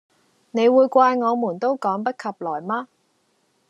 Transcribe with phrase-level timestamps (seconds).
[0.49, 2.87] 你會怪我們都趕不及來嗎？